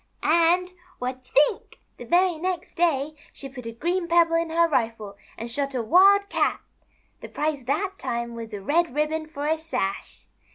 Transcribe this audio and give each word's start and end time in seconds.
"And, 0.23 0.71
what 0.97 1.29
you 1.35 1.43
think! 1.43 1.79
The 1.97 2.05
very 2.05 2.39
next 2.39 2.73
day 2.73 3.13
she 3.31 3.47
put 3.47 3.67
a 3.67 3.71
green 3.71 4.07
pebble 4.07 4.33
in 4.33 4.49
her 4.49 4.67
rifle 4.67 5.15
and 5.37 5.47
shot 5.51 5.75
a 5.75 5.83
Wild 5.83 6.27
Cat. 6.27 6.59
The 7.19 7.29
prize 7.29 7.65
that 7.65 7.99
time 7.99 8.33
was 8.33 8.51
a 8.51 8.61
red 8.61 8.95
ribbon 8.95 9.27
for 9.27 9.45
a 9.45 9.59
sash. 9.59 10.25